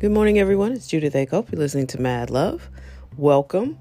Good 0.00 0.12
morning, 0.12 0.38
everyone. 0.38 0.70
It's 0.70 0.86
Judith 0.86 1.14
Akope. 1.14 1.50
You're 1.50 1.58
listening 1.58 1.88
to 1.88 2.00
Mad 2.00 2.30
Love. 2.30 2.70
Welcome. 3.16 3.80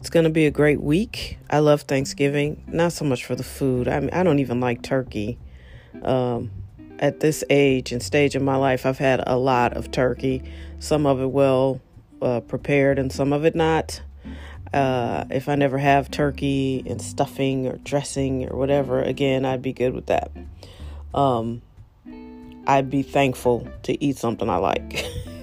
It's 0.00 0.08
going 0.08 0.24
to 0.24 0.30
be 0.30 0.46
a 0.46 0.50
great 0.50 0.80
week. 0.80 1.36
I 1.50 1.58
love 1.58 1.82
Thanksgiving, 1.82 2.64
not 2.66 2.94
so 2.94 3.04
much 3.04 3.26
for 3.26 3.34
the 3.34 3.42
food. 3.42 3.86
I 3.86 4.00
mean, 4.00 4.08
I 4.14 4.22
don't 4.22 4.38
even 4.38 4.60
like 4.60 4.80
turkey. 4.80 5.38
Um, 6.00 6.52
at 6.98 7.20
this 7.20 7.44
age 7.50 7.92
and 7.92 8.02
stage 8.02 8.34
in 8.34 8.46
my 8.46 8.56
life, 8.56 8.86
I've 8.86 8.96
had 8.96 9.22
a 9.26 9.36
lot 9.36 9.74
of 9.76 9.90
turkey. 9.90 10.42
Some 10.78 11.04
of 11.04 11.20
it 11.20 11.30
well 11.30 11.82
uh, 12.22 12.40
prepared, 12.40 12.98
and 12.98 13.12
some 13.12 13.34
of 13.34 13.44
it 13.44 13.54
not. 13.54 14.00
Uh, 14.72 15.26
if 15.30 15.50
I 15.50 15.54
never 15.54 15.76
have 15.76 16.10
turkey 16.10 16.82
and 16.86 17.02
stuffing 17.02 17.66
or 17.66 17.76
dressing 17.76 18.50
or 18.50 18.56
whatever, 18.56 19.02
again, 19.02 19.44
I'd 19.44 19.60
be 19.60 19.74
good 19.74 19.92
with 19.92 20.06
that. 20.06 20.30
Um, 21.12 21.60
I'd 22.66 22.90
be 22.90 23.02
thankful 23.02 23.68
to 23.84 24.02
eat 24.02 24.16
something 24.16 24.48
I 24.48 24.56
like. 24.56 25.04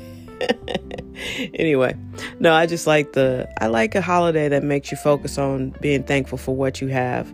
anyway, 1.53 1.95
no, 2.39 2.53
I 2.53 2.65
just 2.65 2.87
like 2.87 3.13
the 3.13 3.49
I 3.61 3.67
like 3.67 3.95
a 3.95 4.01
holiday 4.01 4.49
that 4.49 4.63
makes 4.63 4.91
you 4.91 4.97
focus 4.97 5.37
on 5.37 5.71
being 5.81 6.03
thankful 6.03 6.37
for 6.37 6.55
what 6.55 6.81
you 6.81 6.87
have 6.87 7.33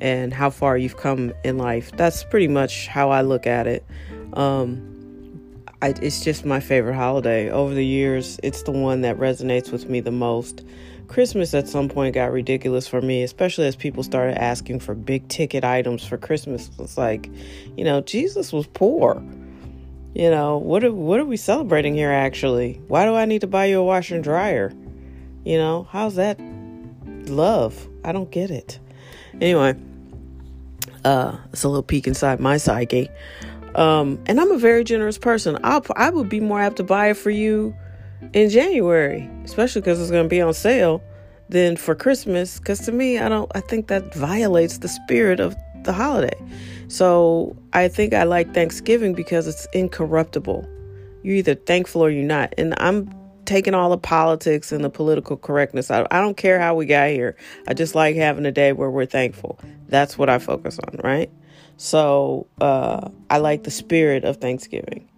and 0.00 0.32
how 0.32 0.50
far 0.50 0.76
you've 0.76 0.96
come 0.96 1.32
in 1.44 1.58
life. 1.58 1.92
That's 1.92 2.24
pretty 2.24 2.48
much 2.48 2.86
how 2.86 3.10
I 3.10 3.22
look 3.22 3.46
at 3.46 3.66
it. 3.66 3.84
Um, 4.34 4.92
I, 5.82 5.94
it's 6.02 6.22
just 6.22 6.44
my 6.44 6.60
favorite 6.60 6.94
holiday. 6.94 7.50
Over 7.50 7.74
the 7.74 7.84
years, 7.84 8.38
it's 8.42 8.62
the 8.62 8.72
one 8.72 9.02
that 9.02 9.18
resonates 9.18 9.72
with 9.72 9.88
me 9.88 10.00
the 10.00 10.10
most. 10.10 10.64
Christmas 11.08 11.54
at 11.54 11.68
some 11.68 11.88
point 11.88 12.14
got 12.14 12.32
ridiculous 12.32 12.88
for 12.88 13.00
me, 13.00 13.22
especially 13.22 13.66
as 13.66 13.76
people 13.76 14.02
started 14.02 14.36
asking 14.42 14.80
for 14.80 14.94
big 14.94 15.28
ticket 15.28 15.64
items 15.64 16.04
for 16.04 16.16
Christmas. 16.16 16.70
It's 16.78 16.98
like, 16.98 17.30
you 17.76 17.84
know, 17.84 18.00
Jesus 18.00 18.52
was 18.52 18.66
poor. 18.66 19.22
You 20.16 20.30
know, 20.30 20.56
what 20.56 20.82
are, 20.82 20.94
what 20.94 21.20
are 21.20 21.26
we 21.26 21.36
celebrating 21.36 21.94
here 21.94 22.10
actually? 22.10 22.80
Why 22.88 23.04
do 23.04 23.14
I 23.14 23.26
need 23.26 23.42
to 23.42 23.46
buy 23.46 23.66
you 23.66 23.80
a 23.80 23.84
washer 23.84 24.14
and 24.14 24.24
dryer? 24.24 24.72
You 25.44 25.58
know, 25.58 25.86
how's 25.90 26.14
that 26.14 26.40
love? 27.28 27.86
I 28.02 28.12
don't 28.12 28.30
get 28.30 28.50
it. 28.50 28.78
Anyway, 29.42 29.76
uh, 31.04 31.36
it's 31.52 31.64
a 31.64 31.68
little 31.68 31.82
peek 31.82 32.06
inside 32.06 32.40
my 32.40 32.56
psyche. 32.56 33.10
Um, 33.74 34.18
and 34.24 34.40
I'm 34.40 34.50
a 34.52 34.58
very 34.58 34.84
generous 34.84 35.18
person. 35.18 35.58
I'll, 35.62 35.84
I 35.96 36.08
would 36.08 36.30
be 36.30 36.40
more 36.40 36.62
apt 36.62 36.76
to 36.76 36.82
buy 36.82 37.10
it 37.10 37.18
for 37.18 37.28
you 37.28 37.76
in 38.32 38.48
January, 38.48 39.28
especially 39.44 39.82
because 39.82 40.00
it's 40.00 40.10
going 40.10 40.24
to 40.24 40.30
be 40.30 40.40
on 40.40 40.54
sale, 40.54 41.02
than 41.50 41.76
for 41.76 41.94
Christmas. 41.94 42.58
Because 42.58 42.80
to 42.86 42.92
me, 42.92 43.18
I 43.18 43.28
don't. 43.28 43.52
I 43.54 43.60
think 43.60 43.88
that 43.88 44.14
violates 44.14 44.78
the 44.78 44.88
spirit 44.88 45.40
of 45.40 45.54
the 45.86 45.92
holiday. 45.92 46.38
So 46.88 47.56
I 47.72 47.88
think 47.88 48.14
I 48.14 48.24
like 48.24 48.52
Thanksgiving 48.54 49.14
because 49.14 49.46
it's 49.46 49.66
incorruptible. 49.72 50.68
You're 51.22 51.36
either 51.36 51.54
thankful 51.54 52.04
or 52.04 52.10
you're 52.10 52.24
not. 52.24 52.54
And 52.58 52.74
I'm 52.78 53.12
taking 53.44 53.74
all 53.74 53.90
the 53.90 53.98
politics 53.98 54.72
and 54.72 54.84
the 54.84 54.90
political 54.90 55.36
correctness 55.36 55.90
out. 55.90 56.06
I 56.10 56.20
don't 56.20 56.36
care 56.36 56.60
how 56.60 56.74
we 56.74 56.86
got 56.86 57.10
here. 57.10 57.36
I 57.66 57.74
just 57.74 57.94
like 57.94 58.16
having 58.16 58.46
a 58.46 58.52
day 58.52 58.72
where 58.72 58.90
we're 58.90 59.06
thankful. 59.06 59.58
That's 59.88 60.18
what 60.18 60.28
I 60.28 60.38
focus 60.38 60.78
on, 60.78 61.00
right? 61.02 61.30
So 61.76 62.46
uh, 62.60 63.08
I 63.30 63.38
like 63.38 63.64
the 63.64 63.70
spirit 63.70 64.24
of 64.24 64.36
Thanksgiving. 64.36 65.08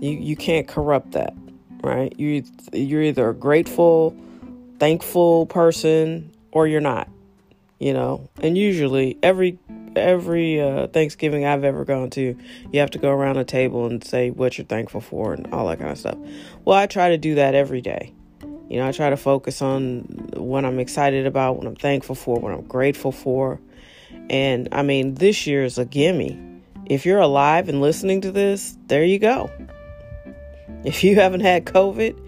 You 0.00 0.10
you 0.10 0.36
can't 0.36 0.68
corrupt 0.68 1.12
that 1.12 1.34
right? 1.82 2.18
You 2.18 2.44
you're 2.72 3.02
either 3.02 3.28
a 3.28 3.34
grateful, 3.34 4.16
thankful 4.78 5.46
person 5.46 6.32
or 6.52 6.66
you're 6.66 6.80
not. 6.80 7.08
You 7.78 7.92
know, 7.92 8.28
and 8.42 8.58
usually 8.58 9.18
every 9.22 9.58
every 9.98 10.60
uh, 10.60 10.86
Thanksgiving 10.88 11.44
I've 11.44 11.64
ever 11.64 11.84
gone 11.84 12.10
to, 12.10 12.36
you 12.72 12.80
have 12.80 12.90
to 12.90 12.98
go 12.98 13.10
around 13.10 13.36
a 13.36 13.44
table 13.44 13.86
and 13.86 14.02
say 14.02 14.30
what 14.30 14.58
you're 14.58 14.66
thankful 14.66 15.00
for 15.00 15.32
and 15.32 15.46
all 15.52 15.68
that 15.68 15.78
kind 15.78 15.90
of 15.90 15.98
stuff. 15.98 16.16
Well, 16.64 16.76
I 16.76 16.86
try 16.86 17.10
to 17.10 17.18
do 17.18 17.34
that 17.36 17.54
every 17.54 17.80
day. 17.80 18.14
You 18.68 18.78
know, 18.78 18.86
I 18.86 18.92
try 18.92 19.10
to 19.10 19.16
focus 19.16 19.62
on 19.62 20.00
what 20.34 20.64
I'm 20.64 20.78
excited 20.78 21.26
about, 21.26 21.56
what 21.56 21.66
I'm 21.66 21.76
thankful 21.76 22.14
for, 22.14 22.38
what 22.38 22.52
I'm 22.52 22.66
grateful 22.66 23.12
for. 23.12 23.60
And 24.28 24.68
I 24.72 24.82
mean, 24.82 25.14
this 25.14 25.46
year 25.46 25.64
is 25.64 25.78
a 25.78 25.84
gimme. 25.84 26.38
If 26.86 27.06
you're 27.06 27.20
alive 27.20 27.68
and 27.68 27.80
listening 27.80 28.20
to 28.22 28.32
this, 28.32 28.76
there 28.86 29.04
you 29.04 29.18
go. 29.18 29.50
If 30.84 31.02
you 31.02 31.16
haven't 31.16 31.40
had 31.40 31.64
COVID, 31.64 32.18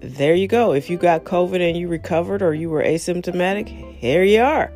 there 0.00 0.34
you 0.34 0.46
go. 0.46 0.72
If 0.72 0.90
you 0.90 0.96
got 0.96 1.24
COVID 1.24 1.60
and 1.60 1.76
you 1.76 1.88
recovered 1.88 2.42
or 2.42 2.54
you 2.54 2.70
were 2.70 2.82
asymptomatic, 2.82 3.68
here 3.68 4.22
you 4.22 4.42
are. 4.42 4.72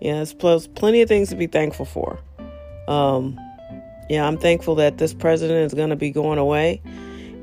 Yeah, 0.00 0.14
there's 0.14 0.32
plus 0.32 0.66
plenty 0.66 1.02
of 1.02 1.08
things 1.08 1.28
to 1.30 1.36
be 1.36 1.46
thankful 1.46 1.84
for. 1.84 2.18
Um, 2.88 3.38
yeah, 4.08 4.26
I'm 4.26 4.38
thankful 4.38 4.74
that 4.76 4.98
this 4.98 5.14
president 5.14 5.66
is 5.66 5.74
going 5.74 5.90
to 5.90 5.96
be 5.96 6.10
going 6.10 6.38
away. 6.38 6.82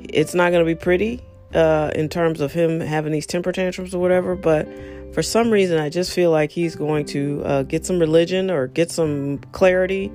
It's 0.09 0.33
not 0.33 0.51
going 0.51 0.65
to 0.65 0.65
be 0.65 0.75
pretty 0.75 1.21
uh, 1.53 1.91
in 1.95 2.09
terms 2.09 2.41
of 2.41 2.51
him 2.51 2.79
having 2.79 3.11
these 3.11 3.25
temper 3.25 3.51
tantrums 3.51 3.93
or 3.93 3.99
whatever, 3.99 4.35
but 4.35 4.67
for 5.13 5.23
some 5.23 5.49
reason, 5.49 5.79
I 5.79 5.89
just 5.89 6.11
feel 6.11 6.31
like 6.31 6.51
he's 6.51 6.75
going 6.75 7.05
to 7.07 7.41
uh, 7.45 7.63
get 7.63 7.85
some 7.85 7.99
religion 7.99 8.51
or 8.51 8.67
get 8.67 8.91
some 8.91 9.39
clarity 9.51 10.11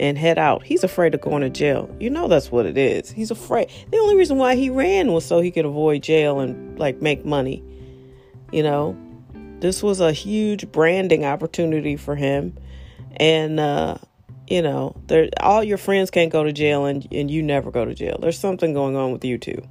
and 0.00 0.18
head 0.18 0.38
out. 0.38 0.64
He's 0.64 0.82
afraid 0.82 1.14
of 1.14 1.20
going 1.20 1.42
to 1.42 1.50
jail. 1.50 1.94
You 2.00 2.10
know 2.10 2.26
that's 2.26 2.50
what 2.50 2.66
it 2.66 2.76
is. 2.76 3.10
He's 3.10 3.30
afraid. 3.30 3.70
The 3.90 3.98
only 3.98 4.16
reason 4.16 4.38
why 4.38 4.56
he 4.56 4.70
ran 4.70 5.12
was 5.12 5.24
so 5.24 5.40
he 5.40 5.50
could 5.50 5.64
avoid 5.64 6.02
jail 6.02 6.40
and 6.40 6.78
like 6.78 7.00
make 7.00 7.24
money. 7.24 7.62
You 8.50 8.62
know, 8.62 8.96
this 9.62 9.82
was 9.82 10.00
a 10.00 10.12
huge 10.12 10.70
branding 10.72 11.24
opportunity 11.24 11.96
for 11.96 12.16
him. 12.16 12.58
And 13.16 13.60
uh 13.60 13.98
you 14.48 14.60
know, 14.60 14.96
there 15.06 15.28
all 15.40 15.62
your 15.62 15.78
friends 15.78 16.10
can't 16.10 16.32
go 16.32 16.42
to 16.44 16.52
jail 16.52 16.84
and 16.84 17.06
and 17.12 17.30
you 17.30 17.42
never 17.42 17.70
go 17.70 17.84
to 17.84 17.94
jail. 17.94 18.18
There's 18.20 18.38
something 18.38 18.74
going 18.74 18.96
on 18.96 19.12
with 19.12 19.24
you 19.24 19.38
too. 19.38 19.62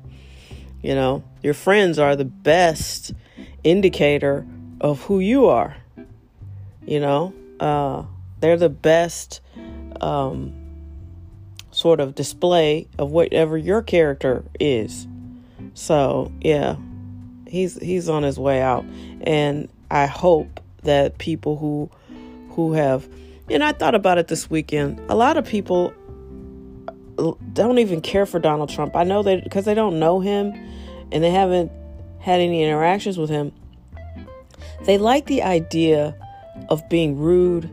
You 0.82 0.96
know, 0.96 1.24
your 1.44 1.54
friends 1.54 2.00
are 2.00 2.16
the 2.16 2.26
best 2.26 3.14
indicator 3.64 4.48
of 4.80 5.02
who 5.04 5.20
you 5.20 5.48
are. 5.48 5.76
You 6.86 7.02
know, 7.02 7.34
uh 7.60 8.06
they're 8.40 8.58
the 8.58 8.70
best 8.70 9.42
um, 10.00 10.54
sort 11.72 12.00
of 12.00 12.16
display 12.16 12.88
of 12.98 13.12
whatever 13.12 13.58
your 13.58 13.82
character 13.82 14.44
is. 14.60 15.06
So 15.74 16.32
yeah, 16.42 16.78
he's 17.48 17.78
he's 17.78 18.10
on 18.10 18.24
his 18.24 18.40
way 18.40 18.62
out, 18.62 18.84
and 19.22 19.70
I 19.92 20.06
hope 20.06 20.60
that 20.84 21.18
people 21.18 21.58
who 21.58 21.90
who 22.52 22.74
have 22.74 23.08
and 23.50 23.64
I 23.64 23.74
thought 23.74 23.96
about 23.96 24.18
it 24.18 24.28
this 24.30 24.50
weekend. 24.50 25.00
A 25.10 25.16
lot 25.16 25.36
of 25.36 25.46
people 25.46 25.94
don't 27.54 27.80
even 27.80 28.02
care 28.02 28.26
for 28.26 28.40
Donald 28.40 28.70
Trump. 28.70 28.96
I 28.96 29.04
know 29.04 29.24
that 29.24 29.44
because 29.44 29.66
they 29.66 29.74
don't 29.74 30.00
know 30.00 30.22
him 30.22 30.54
and 31.12 31.24
they 31.24 31.32
haven't 31.32 31.72
had 32.20 32.40
any 32.40 32.64
interactions 32.64 33.18
with 33.18 33.30
him. 33.30 33.52
They 34.86 34.98
like 34.98 35.26
the 35.26 35.44
idea 35.44 36.16
of 36.70 36.88
being 36.90 37.18
rude, 37.18 37.70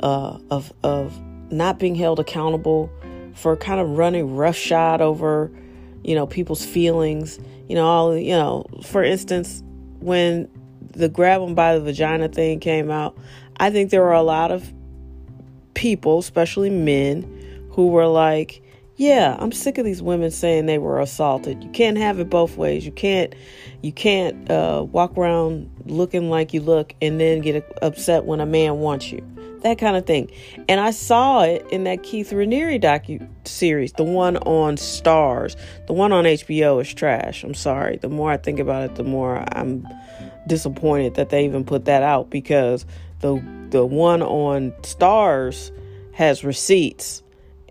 uh, 0.00 0.38
of 0.50 0.72
of 0.82 1.18
not 1.50 1.78
being 1.78 1.94
held 1.94 2.20
accountable 2.20 2.90
for 3.34 3.56
kind 3.56 3.80
of 3.80 3.90
running 3.90 4.36
roughshod 4.36 5.00
over, 5.00 5.50
you 6.04 6.14
know, 6.14 6.26
people's 6.26 6.64
feelings. 6.64 7.38
You 7.68 7.74
know, 7.74 7.86
all 7.86 8.16
you 8.16 8.30
know, 8.30 8.66
for 8.82 9.02
instance, 9.02 9.62
when 9.98 10.48
the 10.96 11.08
grab 11.08 11.40
them 11.40 11.54
by 11.54 11.74
the 11.74 11.80
vagina 11.80 12.28
thing 12.28 12.60
came 12.60 12.90
out, 12.90 13.16
I 13.58 13.70
think 13.70 13.90
there 13.90 14.02
were 14.02 14.12
a 14.12 14.22
lot 14.22 14.50
of 14.50 14.72
people, 15.74 16.18
especially 16.18 16.70
men, 16.70 17.68
who 17.70 17.88
were 17.88 18.06
like, 18.06 18.62
yeah, 18.96 19.36
I'm 19.38 19.52
sick 19.52 19.76
of 19.76 19.84
these 19.84 20.02
women 20.02 20.30
saying 20.30 20.66
they 20.66 20.78
were 20.78 21.00
assaulted. 21.00 21.62
You 21.62 21.70
can't 21.70 21.98
have 21.98 22.18
it 22.18 22.30
both 22.30 22.56
ways. 22.56 22.86
You 22.86 22.92
can't 22.92 23.34
you 23.82 23.92
can't 23.92 24.50
uh, 24.50 24.86
walk 24.90 25.16
around 25.18 25.70
looking 25.84 26.30
like 26.30 26.54
you 26.54 26.62
look 26.62 26.94
and 27.02 27.20
then 27.20 27.42
get 27.42 27.78
upset 27.82 28.24
when 28.24 28.40
a 28.40 28.46
man 28.46 28.78
wants 28.78 29.12
you 29.12 29.22
that 29.66 29.78
kind 29.78 29.96
of 29.96 30.06
thing. 30.06 30.30
And 30.68 30.80
I 30.80 30.90
saw 30.90 31.42
it 31.42 31.66
in 31.70 31.84
that 31.84 32.02
Keith 32.02 32.30
Raniere 32.30 32.80
docu 32.80 33.26
series, 33.44 33.92
the 33.92 34.04
one 34.04 34.36
on 34.38 34.76
Starz. 34.76 35.56
The 35.86 35.92
one 35.92 36.12
on 36.12 36.24
HBO 36.24 36.80
is 36.80 36.92
trash. 36.92 37.42
I'm 37.42 37.54
sorry. 37.54 37.96
The 37.96 38.08
more 38.08 38.30
I 38.30 38.36
think 38.36 38.58
about 38.58 38.84
it, 38.84 38.94
the 38.94 39.04
more 39.04 39.44
I'm 39.52 39.86
disappointed 40.46 41.14
that 41.14 41.30
they 41.30 41.44
even 41.44 41.64
put 41.64 41.84
that 41.86 42.02
out 42.02 42.30
because 42.30 42.86
the 43.20 43.42
the 43.70 43.84
one 43.84 44.22
on 44.22 44.70
Starz 44.82 45.70
has 46.12 46.44
receipts 46.44 47.22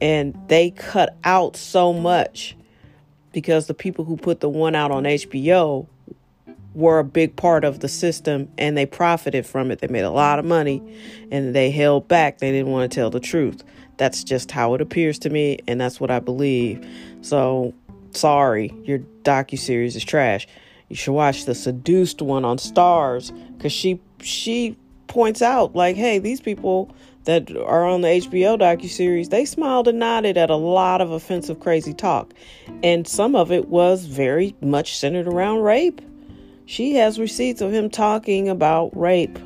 and 0.02 0.38
they 0.48 0.72
cut 0.72 1.18
out 1.24 1.56
so 1.56 1.94
much 1.94 2.56
because 3.32 3.68
the 3.68 3.74
people 3.74 4.06
who 4.06 4.18
put 4.18 4.40
the 4.40 4.50
one 4.50 4.76
out 4.76 4.92
on 4.92 5.04
HBO 5.04 5.88
were 6.74 7.00
a 7.00 7.04
big 7.04 7.36
part 7.36 7.64
of 7.64 7.80
the 7.80 7.88
system 7.88 8.50
and 8.58 8.78
they 8.78 8.86
profited 8.86 9.46
from 9.46 9.72
it. 9.72 9.80
They 9.80 9.88
made 9.88 10.04
a 10.04 10.12
lot 10.12 10.40
of 10.40 10.46
money 10.46 10.84
and 11.32 11.56
they 11.56 11.72
held 11.72 12.08
back. 12.08 12.40
They 12.40 12.52
didn't 12.52 12.72
want 12.72 12.92
to 12.92 12.96
tell 12.96 13.10
the 13.10 13.20
truth. 13.20 13.64
That's 13.98 14.24
just 14.24 14.52
how 14.52 14.74
it 14.74 14.82
appears 14.82 15.18
to 15.20 15.30
me 15.30 15.60
and 15.68 15.80
that's 15.80 16.00
what 16.00 16.12
I 16.12 16.20
believe. 16.20 16.86
So, 17.22 17.74
sorry, 18.12 18.74
your 18.84 19.00
docu 19.24 19.58
series 19.58 19.96
is 19.96 20.04
trash. 20.04 20.48
You 20.96 20.98
should 20.98 21.12
watch 21.12 21.44
the 21.44 21.54
seduced 21.54 22.22
one 22.22 22.46
on 22.46 22.56
Starz 22.56 23.34
cuz 23.60 23.74
she 23.74 24.00
she 24.22 24.78
points 25.08 25.42
out, 25.42 25.76
like, 25.76 25.98
hey, 25.98 26.20
these 26.20 26.40
people 26.40 26.90
that 27.26 27.54
are 27.54 27.84
on 27.84 28.00
the 28.00 28.08
HBO 28.08 28.58
docu 28.58 28.88
series, 28.88 29.28
they 29.28 29.44
smiled 29.44 29.90
and 29.90 30.00
nodded 30.00 30.38
at 30.38 30.50
a 30.50 30.56
lot 30.56 31.02
of 31.02 31.12
offensive, 31.12 31.60
crazy 31.60 31.94
talk. 31.94 32.34
And 32.82 33.06
some 33.06 33.36
of 33.36 33.52
it 33.52 33.68
was 33.68 34.06
very 34.06 34.56
much 34.62 34.98
centered 34.98 35.28
around 35.28 35.64
rape. 35.64 36.00
She 36.66 36.94
has 36.94 37.20
receipts 37.20 37.60
of 37.60 37.74
him 37.74 37.90
talking 37.90 38.48
about 38.48 38.98
rape 38.98 39.38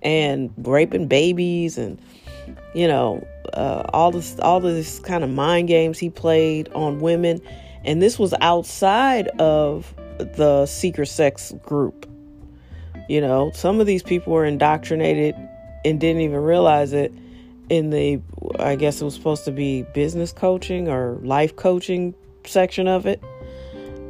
and 0.00 0.50
raping 0.56 1.06
babies 1.06 1.76
and, 1.76 2.00
you 2.74 2.88
know, 2.88 3.22
uh, 3.52 3.82
all 3.92 4.10
this, 4.10 4.40
all 4.40 4.58
this 4.58 5.00
kind 5.00 5.22
of 5.22 5.28
mind 5.28 5.68
games 5.68 5.98
he 5.98 6.08
played 6.08 6.70
on 6.72 7.00
women. 7.00 7.42
And 7.84 8.00
this 8.00 8.18
was 8.18 8.32
outside 8.40 9.28
of 9.38 9.94
the 10.18 10.66
secret 10.66 11.06
sex 11.06 11.52
group. 11.62 12.08
You 13.08 13.20
know, 13.20 13.50
some 13.54 13.80
of 13.80 13.86
these 13.86 14.02
people 14.02 14.32
were 14.32 14.44
indoctrinated 14.44 15.34
and 15.84 16.00
didn't 16.00 16.22
even 16.22 16.40
realize 16.40 16.92
it 16.92 17.12
in 17.70 17.90
the 17.90 18.20
I 18.58 18.76
guess 18.76 19.00
it 19.00 19.04
was 19.04 19.14
supposed 19.14 19.44
to 19.44 19.52
be 19.52 19.82
business 19.94 20.32
coaching 20.32 20.88
or 20.88 21.18
life 21.22 21.56
coaching 21.56 22.14
section 22.44 22.88
of 22.88 23.06
it. 23.06 23.22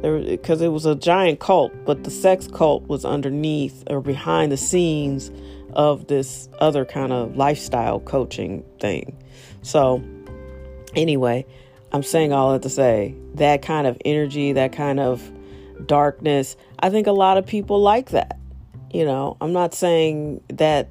Because 0.01 0.61
it 0.61 0.69
was 0.69 0.85
a 0.85 0.95
giant 0.95 1.41
cult, 1.41 1.73
but 1.85 2.05
the 2.05 2.09
sex 2.09 2.47
cult 2.47 2.83
was 2.87 3.03
underneath 3.03 3.83
or 3.87 3.99
behind 3.99 4.49
the 4.49 4.57
scenes 4.57 5.29
of 5.73 6.07
this 6.07 6.47
other 6.59 6.85
kind 6.85 7.11
of 7.11 7.35
lifestyle 7.35 7.99
coaching 7.99 8.63
thing. 8.79 9.21
So, 9.61 10.01
anyway, 10.95 11.45
I'm 11.91 12.03
saying 12.03 12.31
all 12.31 12.53
that 12.53 12.61
to 12.61 12.69
say 12.69 13.13
that 13.35 13.61
kind 13.61 13.87
of 13.87 13.97
energy, 14.05 14.53
that 14.53 14.71
kind 14.71 15.01
of 15.01 15.21
darkness, 15.85 16.55
I 16.79 16.89
think 16.89 17.07
a 17.07 17.11
lot 17.11 17.37
of 17.37 17.45
people 17.45 17.81
like 17.81 18.09
that. 18.11 18.37
You 18.91 19.05
know, 19.05 19.37
I'm 19.39 19.53
not 19.53 19.73
saying 19.73 20.41
that 20.49 20.89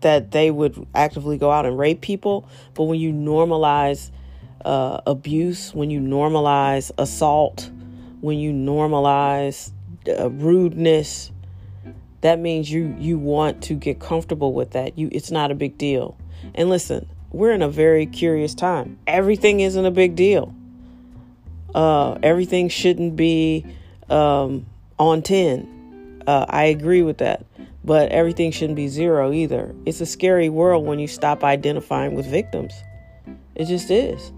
that 0.00 0.30
they 0.30 0.50
would 0.50 0.86
actively 0.94 1.38
go 1.38 1.50
out 1.50 1.66
and 1.66 1.76
rape 1.76 2.00
people, 2.00 2.48
but 2.74 2.84
when 2.84 3.00
you 3.00 3.12
normalize 3.12 4.10
uh, 4.64 5.00
abuse, 5.06 5.74
when 5.74 5.90
you 5.90 6.00
normalize 6.00 6.90
assault, 6.98 7.70
when 8.20 8.38
you 8.38 8.52
normalize 8.52 9.72
uh, 10.08 10.30
rudeness, 10.30 11.32
that 12.20 12.38
means 12.38 12.70
you 12.70 12.94
you 12.98 13.18
want 13.18 13.62
to 13.64 13.74
get 13.74 14.00
comfortable 14.00 14.52
with 14.52 14.72
that. 14.72 14.98
You 14.98 15.08
it's 15.12 15.30
not 15.30 15.50
a 15.50 15.54
big 15.54 15.78
deal. 15.78 16.16
And 16.54 16.68
listen, 16.68 17.08
we're 17.30 17.52
in 17.52 17.62
a 17.62 17.68
very 17.68 18.06
curious 18.06 18.54
time. 18.54 18.98
Everything 19.06 19.60
isn't 19.60 19.84
a 19.84 19.90
big 19.90 20.14
deal. 20.14 20.54
Uh, 21.74 22.18
everything 22.22 22.68
shouldn't 22.68 23.16
be 23.16 23.64
um, 24.08 24.66
on 24.98 25.22
ten. 25.22 26.22
Uh, 26.26 26.46
I 26.48 26.64
agree 26.64 27.02
with 27.02 27.18
that 27.18 27.44
but 27.88 28.10
everything 28.12 28.50
shouldn't 28.50 28.76
be 28.76 28.86
zero 28.86 29.32
either. 29.32 29.74
It's 29.86 30.02
a 30.02 30.06
scary 30.06 30.50
world 30.50 30.84
when 30.84 30.98
you 30.98 31.08
stop 31.08 31.42
identifying 31.42 32.14
with 32.14 32.26
victims. 32.26 32.74
It 33.54 33.64
just 33.64 33.90
is, 33.90 34.30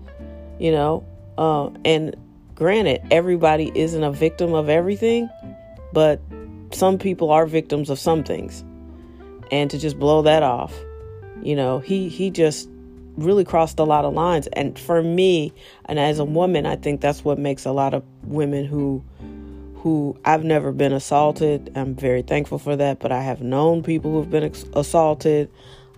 you 0.60 0.70
know. 0.70 1.04
Uh, 1.36 1.70
and 1.84 2.14
granted, 2.54 3.02
everybody 3.10 3.72
isn't 3.74 4.04
a 4.04 4.12
victim 4.12 4.54
of 4.54 4.68
everything, 4.68 5.28
but 5.92 6.20
some 6.70 6.96
people 6.96 7.32
are 7.32 7.44
victims 7.44 7.90
of 7.90 7.98
some 7.98 8.22
things. 8.22 8.62
And 9.50 9.68
to 9.70 9.78
just 9.78 9.98
blow 9.98 10.22
that 10.22 10.44
off, 10.44 10.72
you 11.42 11.56
know, 11.56 11.80
he 11.80 12.08
he 12.08 12.30
just 12.30 12.68
really 13.16 13.44
crossed 13.44 13.78
a 13.78 13.84
lot 13.84 14.04
of 14.04 14.14
lines. 14.14 14.46
And 14.48 14.78
for 14.78 15.02
me, 15.02 15.52
and 15.86 15.98
as 15.98 16.18
a 16.18 16.24
woman, 16.24 16.66
I 16.66 16.76
think 16.76 17.00
that's 17.00 17.24
what 17.24 17.38
makes 17.38 17.64
a 17.64 17.72
lot 17.72 17.94
of 17.94 18.04
women 18.24 18.64
who 18.64 19.04
who 19.74 20.14
I've 20.26 20.44
never 20.44 20.72
been 20.72 20.92
assaulted. 20.92 21.72
I'm 21.74 21.94
very 21.94 22.20
thankful 22.20 22.58
for 22.58 22.76
that, 22.76 23.00
but 23.00 23.12
I 23.12 23.22
have 23.22 23.40
known 23.40 23.82
people 23.82 24.12
who've 24.12 24.30
been 24.30 24.52
assaulted, 24.74 25.50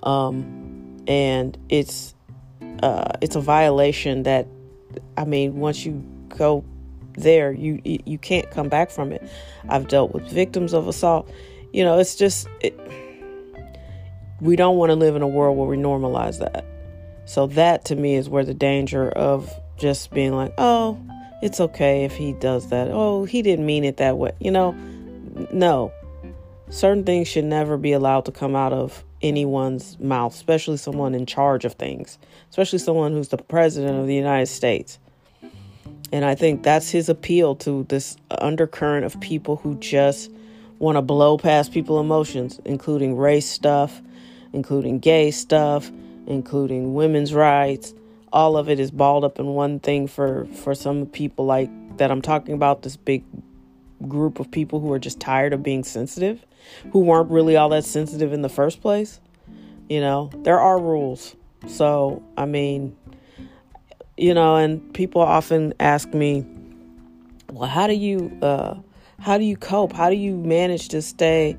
um, 0.05 1.03
and 1.09 1.59
it's 1.69 2.15
uh, 2.83 3.13
it's 3.21 3.35
a 3.35 3.41
violation 3.41 4.23
that 4.23 4.47
I 5.17 5.25
mean, 5.25 5.57
once 5.57 5.85
you 5.85 6.05
go 6.29 6.65
there, 7.15 7.53
you 7.53 7.81
you 7.85 8.19
can't 8.19 8.51
come 8.51 8.69
back 8.69 8.91
from 8.91 9.13
it. 9.13 9.23
I've 9.69 9.89
dealt 9.89 10.13
with 10.13 10.31
victims 10.31 10.73
of 10.73 10.89
assault. 10.89 11.31
You 11.73 11.85
know, 11.85 11.99
it's 11.99 12.15
just 12.15 12.49
it, 12.61 12.79
we 14.41 14.57
don't 14.57 14.77
want 14.77 14.91
to 14.91 14.97
live 14.97 15.17
in 15.17 15.23
a 15.23 15.29
world 15.29 15.57
where 15.57 15.67
we 15.67 15.77
normalize 15.77 16.39
that. 16.39 16.65
So 17.33 17.47
that 17.47 17.87
to 17.87 17.97
me 17.97 18.17
is 18.17 18.29
where 18.29 18.45
the 18.45 18.53
danger 18.53 19.09
of 19.09 19.51
just 19.79 20.11
being 20.11 20.35
like, 20.35 20.53
oh, 20.59 21.01
it's 21.41 21.61
okay 21.61 22.05
if 22.05 22.15
he 22.15 22.35
does 22.35 22.69
that. 22.69 22.89
Oh, 22.91 23.25
he 23.25 23.41
didn't 23.41 23.65
mean 23.65 23.85
it 23.85 23.97
that 23.97 24.19
way. 24.19 24.33
You 24.39 24.51
know, 24.51 24.73
no. 25.51 25.95
Certain 26.69 27.05
things 27.05 27.29
should 27.29 27.47
never 27.47 27.79
be 27.79 27.93
allowed 27.93 28.27
to 28.27 28.33
come 28.33 28.55
out 28.55 28.75
of 28.75 29.03
anyone's 29.23 29.99
mouth, 29.99 30.35
especially 30.35 30.77
someone 30.77 31.15
in 31.15 31.25
charge 31.25 31.65
of 31.65 31.73
things, 31.73 32.19
especially 32.51 32.81
someone 32.81 33.13
who's 33.13 33.29
the 33.29 33.39
president 33.39 33.99
of 33.99 34.07
the 34.07 34.15
United 34.15 34.49
States. 34.49 34.99
And 36.13 36.27
I 36.27 36.35
think 36.35 36.63
that's 36.63 36.91
his 36.91 37.09
appeal 37.09 37.55
to 37.57 37.85
this 37.85 38.15
undercurrent 38.31 39.07
of 39.07 39.19
people 39.23 39.57
who 39.57 39.77
just 39.77 40.31
want 40.81 40.97
to 40.97 41.03
blow 41.03 41.39
past 41.39 41.73
people's 41.73 42.03
emotions, 42.03 42.61
including 42.67 43.17
race 43.17 43.49
stuff, 43.49 44.03
including 44.53 44.99
gay 44.99 45.31
stuff, 45.31 45.91
including 46.27 46.95
women's 46.95 47.35
rights, 47.35 47.95
all 48.33 48.57
of 48.57 48.69
it 48.69 48.81
is 48.81 48.91
balled 48.91 49.25
up 49.25 49.39
in 49.39 49.47
one 49.47 49.79
thing 49.79 50.07
for 50.07 50.47
for 50.47 50.75
some 50.75 51.07
people 51.07 51.45
like 51.45 51.71
that 51.99 52.11
I'm 52.11 52.23
talking 52.23 52.55
about 52.55 52.83
this 52.83 52.97
big 52.97 53.25
group 54.09 54.41
of 54.41 54.51
people 54.51 54.81
who 54.81 54.93
are 54.93 54.99
just 54.99 55.21
tired 55.21 55.53
of 55.53 55.63
being 55.63 55.85
sensitive, 55.85 56.45
who 56.93 57.01
weren't 57.01 57.31
really 57.31 57.57
all 57.57 57.69
that 57.71 57.85
sensitive 57.85 58.33
in 58.33 58.43
the 58.43 58.49
first 58.49 58.81
place. 58.81 59.21
You 59.89 60.01
know, 60.01 60.31
there 60.43 60.59
are 60.59 60.81
rules. 60.81 61.37
So, 61.67 62.23
I 62.37 62.47
mean, 62.47 62.97
you 64.17 64.35
know, 64.35 64.57
and 64.57 64.93
people 64.95 65.21
often 65.21 65.75
ask 65.79 66.13
me, 66.15 66.45
"Well, 67.53 67.69
how 67.69 67.87
do 67.87 67.95
you 67.95 68.37
uh 68.43 68.77
how 69.19 69.39
do 69.39 69.45
you 69.45 69.57
cope? 69.57 69.93
How 69.93 70.11
do 70.11 70.17
you 70.17 70.37
manage 70.37 70.89
to 70.89 71.03
stay, 71.03 71.57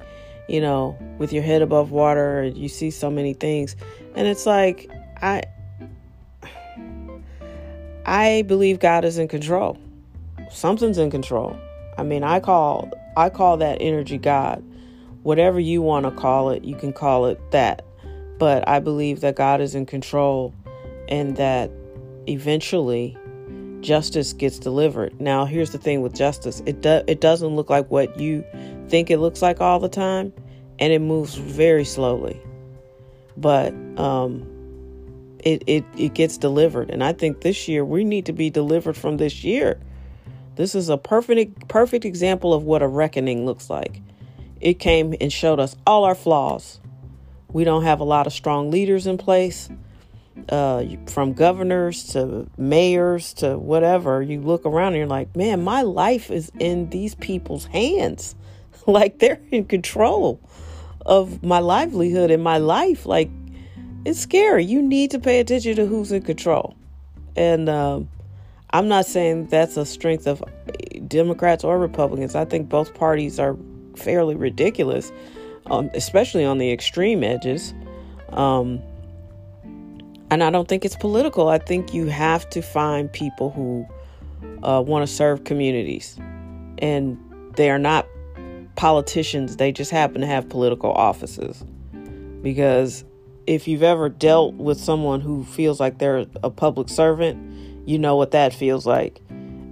you 0.50 0.60
know, 0.60 0.98
with 1.18 1.31
your 1.31 1.44
head 1.44 1.62
above 1.62 1.92
water? 1.92 2.44
You 2.44 2.68
see 2.68 2.89
so 2.89 3.10
many 3.10 3.33
things." 3.33 3.75
And 4.15 4.27
it's 4.27 4.45
like 4.45 4.89
I 5.21 5.44
I 8.06 8.44
believe 8.48 8.80
God 8.80 9.06
is 9.06 9.18
in 9.18 9.27
control. 9.27 9.77
Something's 10.51 10.98
in 10.98 11.10
control. 11.10 11.57
I 11.98 12.04
mean, 12.04 12.24
I 12.24 12.39
call 12.39 12.92
I 13.15 13.30
call 13.30 13.57
that 13.57 13.77
energy 13.81 14.18
God. 14.18 14.63
Whatever 15.24 15.60
you 15.60 15.81
want 15.81 16.06
to 16.06 16.12
call 16.12 16.50
it, 16.50 16.63
you 16.63 16.75
can 16.75 16.92
call 16.92 17.27
it 17.27 17.39
that. 17.51 17.86
But 18.38 18.68
I 18.68 18.80
believe 18.80 19.21
that 19.21 19.36
God 19.36 19.62
is 19.62 19.74
in 19.74 19.86
control 19.86 20.53
and 21.08 21.38
that 21.38 21.72
eventually 22.27 23.17
justice 23.79 24.34
gets 24.34 24.60
delivered. 24.60 25.20
Now, 25.22 25.46
here's 25.46 25.72
the 25.72 25.77
thing 25.77 26.01
with 26.01 26.13
justice. 26.13 26.62
It 26.65 26.82
do, 26.82 27.01
it 27.08 27.22
doesn't 27.22 27.55
look 27.55 27.70
like 27.70 27.89
what 27.91 28.20
you 28.20 28.43
think 28.89 29.10
it 29.10 29.20
looks 29.20 29.41
like 29.41 29.62
all 29.62 29.79
the 29.79 29.89
time 29.89 30.34
and 30.79 30.91
it 30.91 31.00
moves 31.00 31.36
very 31.36 31.86
slowly. 31.86 32.41
But 33.37 33.73
um 33.97 34.49
it, 35.39 35.63
it, 35.67 35.83
it 35.97 36.13
gets 36.13 36.37
delivered. 36.37 36.89
And 36.89 37.03
I 37.03 37.11
think 37.11 37.41
this 37.41 37.67
year 37.67 37.83
we 37.83 38.05
need 38.05 38.27
to 38.27 38.33
be 38.33 38.49
delivered 38.49 38.95
from 38.95 39.17
this 39.17 39.43
year. 39.43 39.77
This 40.55 40.73
is 40.73 40.87
a 40.87 40.97
perfect 40.97 41.67
perfect 41.67 42.05
example 42.05 42.53
of 42.53 42.63
what 42.63 42.81
a 42.81 42.87
reckoning 42.87 43.45
looks 43.45 43.69
like. 43.69 44.01
It 44.61 44.75
came 44.79 45.13
and 45.19 45.33
showed 45.33 45.59
us 45.59 45.75
all 45.85 46.05
our 46.05 46.15
flaws. 46.15 46.79
We 47.51 47.63
don't 47.63 47.83
have 47.83 47.99
a 47.99 48.05
lot 48.05 48.27
of 48.27 48.33
strong 48.33 48.71
leaders 48.71 49.05
in 49.05 49.17
place, 49.17 49.69
uh, 50.49 50.85
from 51.07 51.33
governors 51.33 52.03
to 52.13 52.47
mayors 52.57 53.33
to 53.35 53.57
whatever. 53.57 54.21
You 54.21 54.41
look 54.41 54.65
around 54.65 54.89
and 54.89 54.97
you're 54.97 55.07
like, 55.07 55.35
man, 55.35 55.63
my 55.63 55.81
life 55.81 56.31
is 56.31 56.51
in 56.59 56.89
these 56.89 57.15
people's 57.15 57.65
hands. 57.65 58.35
like 58.87 59.19
they're 59.19 59.41
in 59.51 59.65
control 59.65 60.39
of 61.05 61.43
my 61.43 61.60
livelihood 61.60 62.31
and 62.31 62.43
my 62.43 62.57
life. 62.57 63.05
Like 63.05 63.29
it's 64.05 64.19
scary. 64.19 64.65
You 64.65 64.81
need 64.81 65.12
to 65.12 65.19
pay 65.19 65.39
attention 65.39 65.75
to 65.77 65.86
who's 65.86 66.12
in 66.12 66.22
control. 66.22 66.75
And 67.36 67.69
um, 67.69 68.10
I'm 68.72 68.88
not 68.88 69.05
saying 69.05 69.48
that's 69.48 69.77
a 69.77 69.86
strength 69.86 70.27
of 70.27 70.43
Democrats 71.07 71.63
or 71.63 71.79
Republicans. 71.79 72.36
I 72.36 72.45
think 72.45 72.69
both 72.69 72.93
parties 72.93 73.39
are 73.39 73.57
fairly 73.95 74.36
ridiculous, 74.36 75.12
um, 75.67 75.89
especially 75.93 76.43
on 76.43 76.57
the 76.57 76.72
extreme 76.72 77.24
edges. 77.24 77.74
Um, 78.29 78.81
and 80.29 80.43
I 80.43 80.50
don't 80.50 80.67
think 80.67 80.83
it's 80.83 80.95
political. 80.95 81.50
I 81.50 81.60
think 81.60 81.93
you 81.93 82.07
have 82.07 82.50
to 82.50 82.62
find 82.62 83.12
people 83.12 83.51
who 83.51 83.88
uh, 84.63 84.81
want 84.81 85.07
to 85.07 85.13
serve 85.13 85.43
communities. 85.43 86.17
And 86.79 87.17
they 87.55 87.69
are 87.69 87.77
not 87.77 88.07
politicians, 88.75 89.58
they 89.58 89.72
just 89.72 89.92
happen 89.92 90.22
to 90.22 90.27
have 90.27 90.50
political 90.50 90.92
offices. 90.92 91.63
Because 92.42 93.06
if 93.48 93.68
you've 93.68 93.84
ever 93.84 94.10
dealt 94.10 94.56
with 94.56 94.80
someone 94.80 95.22
who 95.22 95.44
feels 95.44 95.80
like 95.80 95.98
they're 95.98 96.25
a 96.44 96.50
public 96.50 96.89
servant, 96.89 97.88
you 97.88 98.00
know 98.00 98.15
what 98.15 98.32
that 98.32 98.53
feels 98.53 98.86
like. 98.86 99.22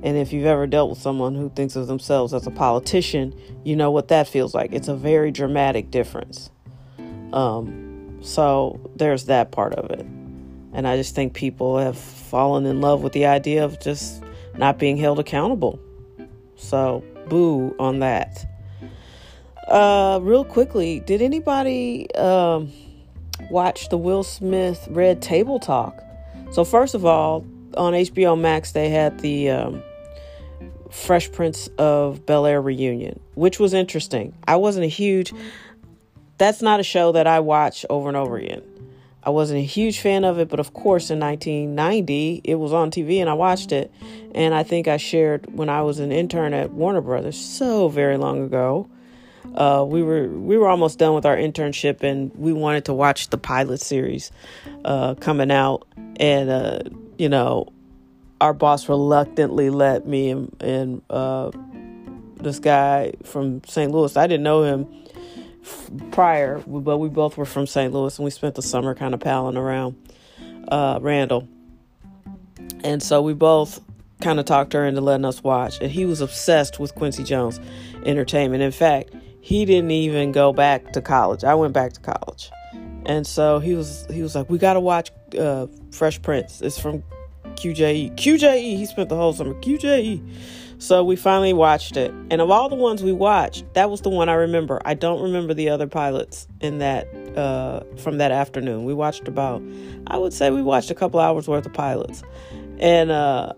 And 0.03 0.17
if 0.17 0.33
you've 0.33 0.45
ever 0.45 0.65
dealt 0.65 0.89
with 0.89 0.99
someone 0.99 1.35
who 1.35 1.49
thinks 1.49 1.75
of 1.75 1.87
themselves 1.87 2.33
as 2.33 2.47
a 2.47 2.51
politician, 2.51 3.39
you 3.63 3.75
know 3.75 3.91
what 3.91 4.07
that 4.07 4.27
feels 4.27 4.55
like. 4.55 4.73
It's 4.73 4.87
a 4.87 4.95
very 4.95 5.31
dramatic 5.31 5.91
difference. 5.91 6.49
Um, 7.33 8.17
so 8.21 8.79
there's 8.95 9.25
that 9.25 9.51
part 9.51 9.75
of 9.75 9.91
it. 9.91 10.05
And 10.73 10.87
I 10.87 10.97
just 10.97 11.13
think 11.13 11.33
people 11.33 11.77
have 11.77 11.97
fallen 11.97 12.65
in 12.65 12.81
love 12.81 13.03
with 13.03 13.13
the 13.13 13.25
idea 13.25 13.63
of 13.63 13.79
just 13.79 14.23
not 14.57 14.79
being 14.79 14.97
held 14.97 15.19
accountable. 15.19 15.79
So, 16.55 17.03
boo 17.27 17.75
on 17.79 17.99
that. 17.99 18.45
Uh, 19.71 20.19
real 20.21 20.43
quickly, 20.43 20.99
did 20.99 21.21
anybody 21.21 22.13
um, 22.15 22.69
watch 23.49 23.87
the 23.87 23.97
Will 23.97 24.21
Smith 24.21 24.85
Red 24.91 25.21
Table 25.21 25.59
Talk? 25.59 26.03
So, 26.51 26.65
first 26.65 26.93
of 26.93 27.05
all, 27.05 27.45
on 27.77 27.93
HBO 27.93 28.37
Max, 28.37 28.73
they 28.73 28.89
had 28.89 29.21
the 29.21 29.49
um, 29.49 29.81
Fresh 30.89 31.31
Prince 31.31 31.69
of 31.77 32.25
Bel 32.25 32.45
Air 32.45 32.61
reunion, 32.61 33.17
which 33.35 33.61
was 33.61 33.73
interesting. 33.73 34.37
I 34.45 34.57
wasn't 34.57 34.83
a 34.83 34.89
huge, 34.89 35.31
that's 36.37 36.61
not 36.61 36.81
a 36.81 36.83
show 36.83 37.13
that 37.13 37.25
I 37.25 37.39
watch 37.39 37.85
over 37.89 38.09
and 38.09 38.17
over 38.17 38.35
again. 38.35 38.63
I 39.23 39.29
wasn't 39.29 39.59
a 39.59 39.65
huge 39.65 40.01
fan 40.01 40.25
of 40.25 40.37
it, 40.37 40.49
but 40.49 40.59
of 40.59 40.73
course, 40.73 41.09
in 41.09 41.21
1990, 41.21 42.41
it 42.43 42.55
was 42.55 42.73
on 42.73 42.91
TV 42.91 43.21
and 43.21 43.29
I 43.29 43.35
watched 43.35 43.71
it. 43.71 43.89
And 44.35 44.53
I 44.53 44.63
think 44.63 44.89
I 44.89 44.97
shared 44.97 45.55
when 45.55 45.69
I 45.69 45.81
was 45.83 45.99
an 45.99 46.11
intern 46.11 46.53
at 46.53 46.71
Warner 46.71 46.99
Brothers 46.99 47.37
so 47.37 47.87
very 47.87 48.17
long 48.17 48.43
ago. 48.43 48.89
Uh, 49.55 49.85
we 49.87 50.03
were 50.03 50.27
we 50.27 50.57
were 50.57 50.67
almost 50.67 50.99
done 50.99 51.13
with 51.13 51.25
our 51.25 51.35
internship, 51.35 52.03
and 52.03 52.31
we 52.35 52.53
wanted 52.53 52.85
to 52.85 52.93
watch 52.93 53.29
the 53.29 53.37
pilot 53.37 53.81
series 53.81 54.31
uh, 54.85 55.15
coming 55.15 55.51
out. 55.51 55.87
And 56.17 56.49
uh, 56.49 56.79
you 57.17 57.29
know, 57.29 57.71
our 58.39 58.53
boss 58.53 58.89
reluctantly 58.89 59.69
let 59.69 60.07
me 60.07 60.29
and, 60.29 60.55
and 60.61 61.01
uh, 61.09 61.51
this 62.37 62.59
guy 62.59 63.13
from 63.23 63.63
St. 63.65 63.91
Louis. 63.91 64.15
I 64.17 64.27
didn't 64.27 64.43
know 64.43 64.63
him 64.63 64.87
prior, 66.11 66.61
but 66.65 66.97
we 66.97 67.09
both 67.09 67.37
were 67.37 67.45
from 67.45 67.67
St. 67.67 67.93
Louis 67.93 68.17
and 68.17 68.25
we 68.25 68.31
spent 68.31 68.55
the 68.55 68.61
summer 68.61 68.95
kind 68.95 69.13
of 69.13 69.19
palling 69.19 69.57
around 69.57 69.95
uh, 70.69 70.99
Randall. 71.01 71.47
And 72.83 73.01
so 73.01 73.21
we 73.21 73.33
both 73.33 73.79
kind 74.21 74.39
of 74.39 74.45
talked 74.45 74.73
her 74.73 74.85
into 74.85 75.01
letting 75.01 75.25
us 75.25 75.43
watch. 75.43 75.79
And 75.81 75.91
he 75.91 76.05
was 76.05 76.21
obsessed 76.21 76.79
with 76.79 76.95
Quincy 76.95 77.23
Jones 77.23 77.59
Entertainment. 78.05 78.63
In 78.63 78.71
fact, 78.71 79.13
he 79.41 79.65
didn't 79.65 79.91
even 79.91 80.31
go 80.31 80.53
back 80.53 80.93
to 80.93 81.01
college. 81.01 81.43
I 81.43 81.55
went 81.55 81.73
back 81.73 81.93
to 81.93 81.99
college. 81.99 82.49
And 83.05 83.25
so 83.25 83.59
he 83.59 83.73
was 83.73 84.05
he 84.11 84.21
was 84.21 84.35
like, 84.35 84.49
"We 84.49 84.57
got 84.57 84.73
to 84.73 84.79
watch 84.79 85.11
uh, 85.37 85.67
Fresh 85.91 86.21
Prince. 86.21 86.61
It's 86.61 86.79
from 86.79 87.03
QJE. 87.55 88.15
QJE. 88.15 88.77
He 88.77 88.85
spent 88.85 89.09
the 89.09 89.15
whole 89.15 89.33
summer 89.33 89.55
QJE." 89.55 90.23
So 90.77 91.03
we 91.03 91.15
finally 91.15 91.53
watched 91.53 91.95
it. 91.95 92.11
And 92.31 92.41
of 92.41 92.49
all 92.49 92.67
the 92.67 92.75
ones 92.75 93.03
we 93.03 93.11
watched, 93.11 93.71
that 93.75 93.91
was 93.91 94.01
the 94.01 94.09
one 94.09 94.29
I 94.29 94.33
remember. 94.33 94.81
I 94.83 94.95
don't 94.95 95.21
remember 95.21 95.53
the 95.53 95.69
other 95.69 95.85
pilots 95.85 96.47
in 96.59 96.79
that 96.79 97.07
uh, 97.37 97.81
from 97.97 98.17
that 98.17 98.31
afternoon. 98.31 98.85
We 98.85 98.93
watched 98.93 99.27
about 99.27 99.61
I 100.07 100.17
would 100.17 100.33
say 100.33 100.49
we 100.51 100.61
watched 100.61 100.91
a 100.91 100.95
couple 100.95 101.19
hours 101.19 101.47
worth 101.47 101.65
of 101.65 101.73
pilots. 101.73 102.23
And 102.79 103.11
uh, 103.11 103.53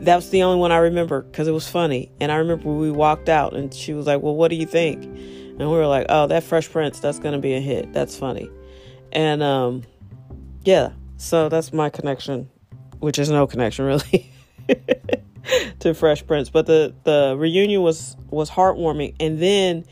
that 0.00 0.16
was 0.16 0.30
the 0.30 0.42
only 0.42 0.58
one 0.58 0.72
I 0.72 0.78
remember 0.78 1.22
because 1.22 1.48
it 1.48 1.52
was 1.52 1.68
funny. 1.68 2.10
And 2.20 2.32
I 2.32 2.36
remember 2.36 2.70
we 2.70 2.90
walked 2.90 3.28
out 3.28 3.54
and 3.54 3.72
she 3.72 3.92
was 3.92 4.06
like, 4.06 4.22
Well, 4.22 4.34
what 4.34 4.48
do 4.48 4.56
you 4.56 4.66
think? 4.66 5.04
And 5.04 5.58
we 5.58 5.66
were 5.66 5.86
like, 5.86 6.06
Oh, 6.08 6.26
that 6.26 6.42
Fresh 6.42 6.70
Prince, 6.70 7.00
that's 7.00 7.18
going 7.18 7.34
to 7.34 7.40
be 7.40 7.54
a 7.54 7.60
hit. 7.60 7.92
That's 7.92 8.16
funny. 8.16 8.50
And 9.12 9.42
um, 9.42 9.82
yeah, 10.64 10.92
so 11.16 11.48
that's 11.48 11.72
my 11.72 11.90
connection, 11.90 12.48
which 12.98 13.18
is 13.18 13.30
no 13.30 13.46
connection 13.46 13.84
really. 13.86 14.32
to 15.80 15.94
Fresh 15.94 16.26
Prince. 16.26 16.50
But 16.50 16.66
the 16.66 16.94
the 17.04 17.34
reunion 17.38 17.82
was 17.82 18.16
was 18.30 18.50
heartwarming, 18.50 19.14
and 19.20 19.40
then 19.40 19.84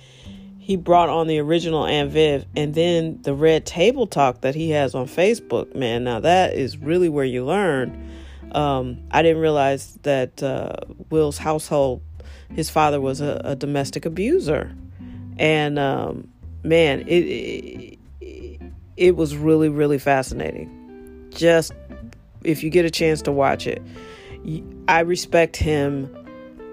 he 0.58 0.76
brought 0.76 1.08
on 1.08 1.26
the 1.26 1.38
original 1.38 1.86
Aunt 1.86 2.10
Viv, 2.10 2.46
and 2.56 2.74
then 2.74 3.20
the 3.22 3.34
Red 3.34 3.66
Table 3.66 4.06
Talk 4.06 4.42
that 4.42 4.54
he 4.54 4.70
has 4.70 4.94
on 4.94 5.06
Facebook. 5.06 5.74
Man, 5.74 6.04
now 6.04 6.20
that 6.20 6.54
is 6.54 6.78
really 6.78 7.08
where 7.08 7.24
you 7.24 7.44
learn. 7.44 8.07
Um, 8.52 9.02
I 9.10 9.22
didn't 9.22 9.42
realize 9.42 9.98
that 10.02 10.42
uh, 10.42 10.72
Will's 11.10 11.38
household, 11.38 12.02
his 12.54 12.70
father 12.70 13.00
was 13.00 13.20
a, 13.20 13.40
a 13.44 13.56
domestic 13.56 14.06
abuser, 14.06 14.74
and 15.38 15.78
um, 15.78 16.28
man, 16.62 17.00
it, 17.08 17.98
it 18.20 18.60
it 18.96 19.16
was 19.16 19.36
really 19.36 19.68
really 19.68 19.98
fascinating. 19.98 21.28
Just 21.30 21.72
if 22.44 22.62
you 22.62 22.70
get 22.70 22.84
a 22.84 22.90
chance 22.90 23.22
to 23.22 23.32
watch 23.32 23.66
it 23.66 23.82
I 24.86 25.00
respect 25.00 25.56
him 25.56 26.14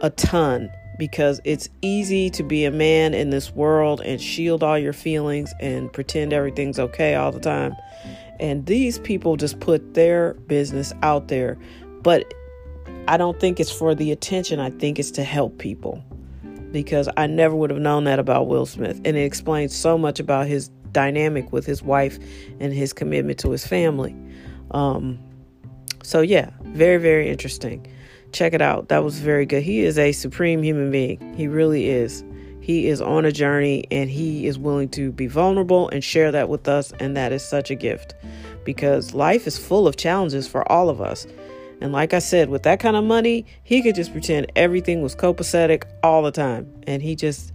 a 0.01 0.09
ton 0.09 0.71
because 0.97 1.41
it's 1.43 1.67
easy 1.81 2.29
to 2.29 2.43
be 2.43 2.63
a 2.63 2.71
man 2.71 3.13
in 3.13 3.29
this 3.29 3.51
world 3.51 4.01
and 4.01 4.21
shield 4.21 4.63
all 4.63 4.77
your 4.77 4.93
feelings 4.93 5.53
and 5.59 5.91
pretend 5.91 6.31
everything's 6.31 6.79
okay 6.79 7.15
all 7.15 7.31
the 7.31 7.39
time. 7.39 7.75
And 8.39 8.65
these 8.65 8.99
people 8.99 9.37
just 9.37 9.59
put 9.59 9.93
their 9.93 10.33
business 10.33 10.93
out 11.01 11.27
there. 11.27 11.57
But 12.01 12.33
I 13.07 13.17
don't 13.17 13.39
think 13.39 13.59
it's 13.59 13.71
for 13.71 13.95
the 13.95 14.11
attention, 14.11 14.59
I 14.59 14.69
think 14.71 14.99
it's 14.99 15.11
to 15.11 15.23
help 15.23 15.57
people. 15.57 16.03
Because 16.71 17.07
I 17.15 17.27
never 17.27 17.55
would 17.55 17.69
have 17.69 17.79
known 17.79 18.03
that 18.03 18.19
about 18.19 18.47
Will 18.47 18.65
Smith. 18.65 18.97
And 19.05 19.15
it 19.15 19.23
explains 19.23 19.75
so 19.75 19.97
much 19.97 20.19
about 20.19 20.47
his 20.47 20.69
dynamic 20.91 21.51
with 21.51 21.65
his 21.65 21.83
wife 21.83 22.17
and 22.59 22.73
his 22.73 22.93
commitment 22.93 23.39
to 23.39 23.51
his 23.51 23.65
family. 23.65 24.15
Um, 24.71 25.19
so, 26.03 26.21
yeah, 26.21 26.51
very, 26.63 26.97
very 26.97 27.29
interesting. 27.29 27.85
Check 28.31 28.53
it 28.53 28.61
out. 28.61 28.89
That 28.89 29.03
was 29.03 29.19
very 29.19 29.45
good. 29.45 29.63
He 29.63 29.81
is 29.81 29.97
a 29.97 30.11
supreme 30.11 30.61
human 30.63 30.91
being. 30.91 31.33
He 31.35 31.47
really 31.47 31.89
is. 31.89 32.23
He 32.65 32.87
is 32.87 32.99
on 32.99 33.25
a 33.25 33.31
journey 33.31 33.85
and 33.91 34.09
he 34.09 34.47
is 34.47 34.57
willing 34.57 34.89
to 34.89 35.11
be 35.11 35.27
vulnerable 35.27 35.87
and 35.89 36.03
share 36.03 36.31
that 36.31 36.49
with 36.49 36.67
us. 36.67 36.91
And 36.99 37.15
that 37.15 37.31
is 37.31 37.47
such 37.47 37.69
a 37.69 37.75
gift 37.75 38.15
because 38.63 39.13
life 39.13 39.45
is 39.45 39.55
full 39.55 39.87
of 39.87 39.97
challenges 39.97 40.47
for 40.47 40.67
all 40.71 40.89
of 40.89 40.99
us. 40.99 41.27
And 41.79 41.91
like 41.91 42.15
I 42.15 42.17
said, 42.17 42.49
with 42.49 42.63
that 42.63 42.79
kind 42.79 42.95
of 42.95 43.03
money, 43.03 43.45
he 43.61 43.83
could 43.83 43.93
just 43.93 44.11
pretend 44.11 44.51
everything 44.55 45.03
was 45.03 45.15
copacetic 45.15 45.83
all 46.01 46.23
the 46.23 46.31
time. 46.31 46.67
And 46.87 47.03
he 47.03 47.15
just, 47.15 47.53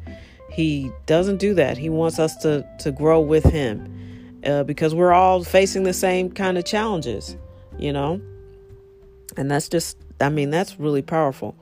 he 0.49 0.93
doesn't 1.07 1.39
do 1.39 1.55
that. 1.55 1.77
He 1.77 1.89
wants 1.89 2.21
us 2.21 2.37
to, 2.43 2.65
to 2.79 2.93
grow 2.93 3.19
with 3.21 3.43
him 3.43 4.41
uh, 4.47 4.63
because 4.63 4.95
we're 4.95 5.13
all 5.13 5.43
facing 5.43 5.83
the 5.83 5.93
same 5.93 6.31
kind 6.31 6.57
of 6.57 6.65
challenges, 6.65 7.37
you 7.81 7.93
know? 7.93 8.21
And 9.37 9.51
that's 9.51 9.69
just, 9.69 9.97
I 10.21 10.29
mean, 10.29 10.51
that's 10.51 10.79
really 10.79 11.03
powerful. 11.03 11.57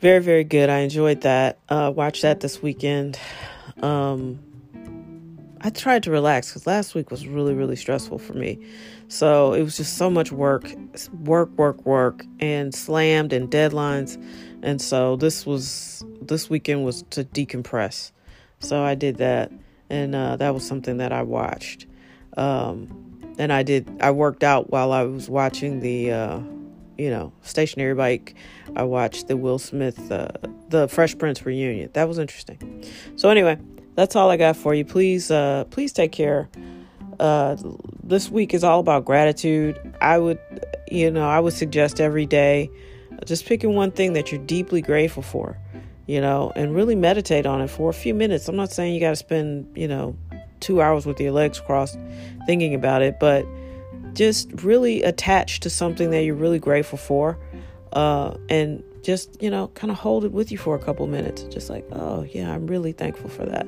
Very, 0.00 0.20
very 0.20 0.44
good. 0.44 0.70
I 0.70 0.78
enjoyed 0.78 1.20
that. 1.22 1.58
Uh, 1.68 1.92
watched 1.94 2.22
that 2.22 2.40
this 2.40 2.62
weekend. 2.62 3.18
Um, 3.82 4.38
I 5.60 5.68
tried 5.68 6.04
to 6.04 6.10
relax 6.10 6.48
because 6.48 6.66
last 6.66 6.94
week 6.94 7.10
was 7.10 7.26
really, 7.26 7.52
really 7.52 7.76
stressful 7.76 8.18
for 8.18 8.32
me. 8.32 8.66
So 9.08 9.52
it 9.52 9.62
was 9.62 9.76
just 9.76 9.98
so 9.98 10.08
much 10.08 10.32
work, 10.32 10.72
work, 11.22 11.50
work, 11.58 11.84
work, 11.84 12.24
and 12.38 12.74
slammed 12.74 13.34
and 13.34 13.50
deadlines. 13.50 14.16
And 14.62 14.80
so 14.80 15.16
this 15.16 15.44
was, 15.44 16.02
this 16.22 16.48
weekend 16.48 16.82
was 16.82 17.02
to 17.10 17.24
decompress. 17.24 18.12
So 18.60 18.82
I 18.82 18.94
did 18.94 19.18
that. 19.18 19.52
And 19.90 20.14
uh, 20.14 20.36
that 20.36 20.54
was 20.54 20.66
something 20.66 20.96
that 20.96 21.12
I 21.12 21.24
watched. 21.24 21.84
Um, 22.38 23.34
and 23.38 23.52
I 23.52 23.62
did. 23.62 23.86
I 24.00 24.12
worked 24.12 24.44
out 24.44 24.70
while 24.70 24.92
I 24.92 25.02
was 25.02 25.28
watching 25.28 25.80
the, 25.80 26.12
uh, 26.12 26.40
you 27.00 27.08
know, 27.08 27.32
stationary 27.40 27.94
bike. 27.94 28.34
I 28.76 28.82
watched 28.82 29.28
the 29.28 29.36
Will 29.36 29.58
Smith, 29.58 30.12
uh, 30.12 30.28
the 30.68 30.86
Fresh 30.86 31.16
Prince 31.16 31.44
reunion. 31.46 31.88
That 31.94 32.06
was 32.06 32.18
interesting. 32.18 32.84
So 33.16 33.30
anyway, 33.30 33.58
that's 33.94 34.16
all 34.16 34.30
I 34.30 34.36
got 34.36 34.54
for 34.54 34.74
you. 34.74 34.84
Please, 34.84 35.30
uh, 35.30 35.64
please 35.70 35.92
take 35.92 36.12
care. 36.12 36.50
Uh, 37.18 37.56
this 38.02 38.30
week 38.30 38.52
is 38.52 38.62
all 38.62 38.80
about 38.80 39.06
gratitude. 39.06 39.78
I 40.02 40.18
would, 40.18 40.38
you 40.90 41.10
know, 41.10 41.26
I 41.26 41.40
would 41.40 41.54
suggest 41.54 42.00
every 42.00 42.26
day 42.26 42.70
just 43.24 43.46
picking 43.46 43.74
one 43.74 43.92
thing 43.92 44.12
that 44.12 44.30
you're 44.30 44.44
deeply 44.44 44.82
grateful 44.82 45.22
for, 45.22 45.56
you 46.06 46.20
know, 46.20 46.52
and 46.54 46.74
really 46.74 46.94
meditate 46.94 47.46
on 47.46 47.62
it 47.62 47.68
for 47.68 47.88
a 47.88 47.94
few 47.94 48.14
minutes. 48.14 48.46
I'm 48.46 48.56
not 48.56 48.70
saying 48.70 48.94
you 48.94 49.00
got 49.00 49.10
to 49.10 49.16
spend, 49.16 49.74
you 49.74 49.88
know, 49.88 50.16
two 50.60 50.82
hours 50.82 51.06
with 51.06 51.18
your 51.18 51.32
legs 51.32 51.60
crossed 51.60 51.98
thinking 52.46 52.74
about 52.74 53.00
it, 53.00 53.18
but 53.18 53.46
just 54.14 54.50
really 54.62 55.02
attach 55.02 55.60
to 55.60 55.70
something 55.70 56.10
that 56.10 56.22
you're 56.22 56.34
really 56.34 56.58
grateful 56.58 56.98
for. 56.98 57.38
Uh, 57.92 58.36
and 58.48 58.84
just, 59.02 59.42
you 59.42 59.50
know, 59.50 59.68
kind 59.68 59.90
of 59.90 59.98
hold 59.98 60.24
it 60.24 60.32
with 60.32 60.52
you 60.52 60.58
for 60.58 60.74
a 60.74 60.78
couple 60.78 61.06
minutes. 61.06 61.42
Just 61.44 61.70
like, 61.70 61.86
oh, 61.92 62.24
yeah, 62.32 62.52
I'm 62.52 62.66
really 62.66 62.92
thankful 62.92 63.28
for 63.28 63.44
that. 63.46 63.66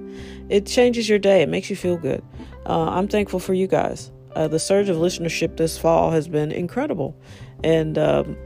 It 0.49 0.67
changes 0.67 1.09
your 1.09 1.19
day, 1.19 1.43
it 1.43 1.49
makes 1.49 1.71
you 1.71 1.77
feel 1.77 1.97
good. 1.97 2.23
Uh, 2.67 2.91
I'm 2.91 3.09
thankful 3.09 3.41
for 3.41 3.55
you 3.55 3.67
guys. 3.67 4.11
Uh, 4.35 4.49
the 4.49 4.59
surge 4.59 4.89
of 4.89 4.97
listenership 4.97 5.57
this 5.57 5.77
fall 5.77 6.11
has 6.11 6.29
been 6.29 6.53
incredible. 6.53 7.17
And 7.65 7.99
um, 7.99 8.37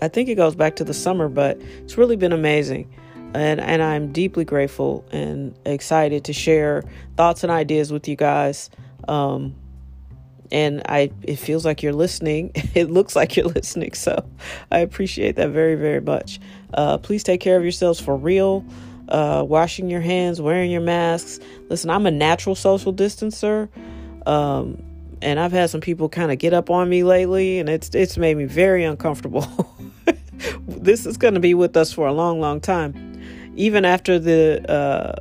I 0.00 0.08
think 0.08 0.28
it 0.28 0.36
goes 0.36 0.54
back 0.54 0.76
to 0.76 0.84
the 0.84 0.94
summer, 0.94 1.28
but 1.28 1.60
it's 1.82 1.98
really 1.98 2.16
been 2.16 2.32
amazing 2.32 2.88
and 3.34 3.60
and 3.60 3.82
I'm 3.82 4.12
deeply 4.12 4.44
grateful 4.44 5.04
and 5.12 5.54
excited 5.66 6.24
to 6.24 6.32
share 6.32 6.84
thoughts 7.16 7.42
and 7.42 7.52
ideas 7.52 7.92
with 7.92 8.08
you 8.08 8.16
guys. 8.16 8.70
Um, 9.06 9.54
and 10.52 10.82
I 10.88 11.10
it 11.22 11.36
feels 11.36 11.64
like 11.64 11.82
you're 11.82 11.92
listening. 11.92 12.52
It 12.74 12.90
looks 12.90 13.16
like 13.16 13.36
you're 13.36 13.46
listening, 13.48 13.92
so 13.94 14.24
I 14.70 14.78
appreciate 14.80 15.36
that 15.36 15.50
very 15.50 15.74
very 15.74 16.00
much. 16.00 16.40
Uh, 16.74 16.98
please 16.98 17.22
take 17.24 17.40
care 17.40 17.56
of 17.56 17.62
yourselves 17.62 18.00
for 18.00 18.16
real. 18.16 18.64
uh, 19.08 19.44
washing 19.46 19.88
your 19.90 20.00
hands, 20.00 20.40
wearing 20.40 20.70
your 20.70 20.80
masks. 20.80 21.40
Listen, 21.70 21.90
I'm 21.90 22.06
a 22.06 22.10
natural 22.10 22.54
social 22.54 22.92
distancer. 22.92 23.68
Um, 24.26 24.82
and 25.22 25.40
I've 25.40 25.52
had 25.52 25.70
some 25.70 25.80
people 25.80 26.08
kind 26.08 26.30
of 26.30 26.38
get 26.38 26.52
up 26.52 26.70
on 26.70 26.88
me 26.88 27.02
lately, 27.02 27.58
and 27.58 27.68
it's 27.68 27.90
it's 27.94 28.16
made 28.16 28.36
me 28.36 28.44
very 28.44 28.84
uncomfortable. 28.84 29.46
this 30.68 31.06
is 31.06 31.16
going 31.16 31.34
to 31.34 31.40
be 31.40 31.54
with 31.54 31.76
us 31.76 31.92
for 31.92 32.06
a 32.06 32.12
long, 32.12 32.40
long 32.40 32.60
time, 32.60 33.20
even 33.56 33.84
after 33.84 34.18
the 34.18 34.64
uh, 34.68 35.14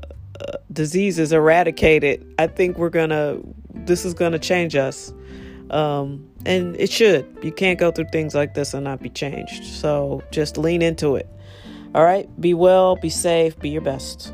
uh, 0.44 0.58
disease 0.72 1.18
is 1.18 1.32
eradicated. 1.32 2.36
I 2.38 2.48
think 2.48 2.78
we're 2.78 2.90
gonna. 2.90 3.40
This 3.74 4.06
is 4.06 4.14
going 4.14 4.34
to 4.34 4.40
change 4.40 4.76
us, 4.76 5.14
um, 5.72 6.28
and 6.46 6.76
it 6.80 6.92
should. 6.92 7.26
You 7.44 7.52
can't 7.52 7.80
go 7.80 7.92
through 7.92 8.10
things 8.12 8.34
like 8.36 8.54
this 8.54 8.74
and 8.74 8.84
not 8.84 9.02
be 9.02 9.10
changed. 9.10 9.64
So 9.64 10.24
just 10.32 10.58
lean 10.58 10.82
into 10.82 11.16
it. 11.16 11.28
All 11.96 12.04
right. 12.04 12.30
Be 12.40 12.54
well. 12.54 12.96
Be 12.96 13.10
safe. 13.10 13.58
Be 13.60 13.70
your 13.70 13.82
best. 13.82 14.34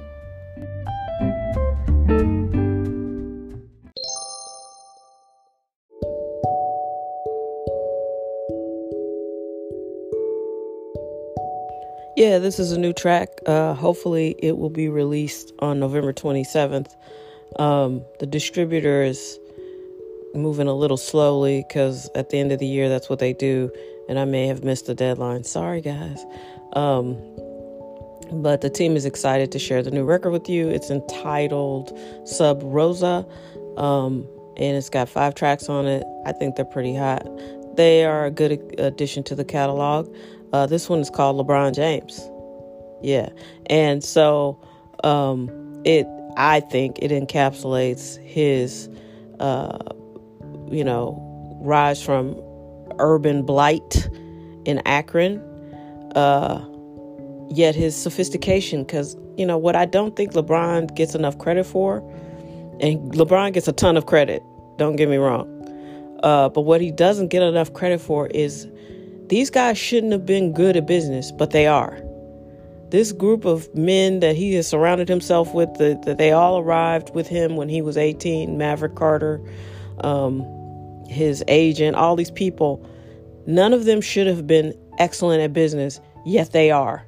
Yeah, 12.16 12.38
this 12.38 12.60
is 12.60 12.72
a 12.72 12.80
new 12.80 12.94
track. 12.94 13.30
Uh, 13.48 13.74
hopefully, 13.74 14.36
it 14.38 14.58
will 14.58 14.70
be 14.70 14.88
released 14.88 15.52
on 15.60 15.80
November 15.80 16.14
27th. 16.14 16.96
Um, 17.60 18.06
the 18.20 18.28
distributor 18.28 19.04
is 19.04 19.40
moving 20.34 20.68
a 20.68 20.74
little 20.74 20.98
slowly 20.98 21.64
because 21.68 22.10
at 22.16 22.30
the 22.30 22.40
end 22.40 22.52
of 22.52 22.60
the 22.60 22.66
year, 22.66 22.90
that's 22.90 23.10
what 23.10 23.20
they 23.20 23.34
do, 23.34 23.72
and 24.10 24.20
I 24.20 24.26
may 24.26 24.48
have 24.48 24.64
missed 24.64 24.88
the 24.88 24.96
deadline. 24.96 25.44
Sorry, 25.44 25.82
guys. 25.82 26.26
Um, 26.74 27.18
but 28.32 28.62
the 28.62 28.70
team 28.70 28.96
is 28.96 29.06
excited 29.06 29.52
to 29.52 29.60
share 29.60 29.84
the 29.84 29.92
new 29.92 30.04
record 30.04 30.32
with 30.32 30.50
you. 30.50 30.70
It's 30.70 30.90
entitled 30.90 31.98
Sub 32.26 32.62
Rosa, 32.64 33.26
um, 33.78 34.28
and 34.58 34.76
it's 34.78 34.90
got 34.90 35.08
five 35.08 35.36
tracks 35.36 35.70
on 35.70 35.86
it. 35.86 36.04
I 36.26 36.32
think 36.32 36.56
they're 36.56 36.66
pretty 36.66 36.96
hot. 36.96 37.28
They 37.76 38.06
are 38.06 38.26
a 38.26 38.32
good 38.32 38.76
addition 38.80 39.24
to 39.24 39.36
the 39.36 39.46
catalog. 39.46 40.14
Uh, 40.52 40.66
this 40.68 40.90
one 40.90 41.00
is 41.00 41.10
called 41.10 41.36
LeBron 41.46 41.76
James. 41.76 42.22
Yeah. 43.02 43.30
And 43.68 44.04
so 44.04 44.60
um, 45.04 45.50
it, 45.84 46.08
I 46.38 46.60
think 46.60 47.00
it 47.00 47.12
encapsulates 47.12 48.24
his, 48.24 48.90
uh, 49.40 49.78
you 50.72 50.84
know, 50.84 51.18
rise 51.62 52.02
from 52.02 52.40
urban 53.00 53.44
blight 53.44 54.10
in 54.66 54.82
Akron, 54.86 55.40
uh, 56.16 56.64
yet 57.50 57.76
his 57.76 57.96
sophistication. 57.96 58.84
Because, 58.84 59.16
you 59.38 59.46
know, 59.46 59.58
what 59.58 59.76
I 59.76 59.86
don't 59.86 60.16
think 60.16 60.34
LeBron 60.34 60.96
gets 60.96 61.16
enough 61.16 61.38
credit 61.38 61.66
for, 61.66 61.98
and 62.80 63.14
LeBron 63.14 63.54
gets 63.54 63.68
a 63.68 63.74
ton 63.74 63.98
of 63.98 64.06
credit, 64.06 64.42
don't 64.78 64.96
get 64.96 65.10
me 65.10 65.18
wrong. 65.18 65.50
Uh, 66.24 66.50
but 66.50 66.62
what 66.62 66.80
he 66.82 66.92
doesn't 66.92 67.28
get 67.28 67.44
enough 67.44 67.74
credit 67.74 68.00
for 68.00 68.28
is 68.28 68.68
these 69.28 69.50
guys 69.50 69.78
shouldn't 69.78 70.12
have 70.12 70.26
been 70.26 70.54
good 70.54 70.78
at 70.78 70.86
business, 70.86 71.32
but 71.32 71.52
they 71.52 71.68
are. 71.68 72.02
This 72.90 73.12
group 73.12 73.46
of 73.46 73.74
men 73.74 74.20
that 74.20 74.36
he 74.36 74.54
has 74.54 74.68
surrounded 74.68 75.10
himself 75.10 75.54
with, 75.54 75.74
that 75.76 76.04
the, 76.04 76.14
they 76.14 76.32
all 76.32 76.60
arrived 76.60 77.14
with 77.16 77.28
him 77.28 77.56
when 77.56 77.68
he 77.68 77.82
was 77.82 77.98
18, 77.98 78.58
Maverick 78.58 78.96
Carter, 78.96 79.42
um, 80.04 81.06
his 81.08 81.44
agent, 81.48 81.96
all 81.96 82.16
these 82.16 82.32
people, 82.32 82.88
none 83.48 83.74
of 83.74 83.86
them 83.86 84.02
should 84.02 84.28
have 84.28 84.46
been 84.48 84.74
excellent 84.98 85.42
at 85.42 85.54
business, 85.54 86.00
yet 86.26 86.52
they 86.52 86.72
are. 86.72 87.06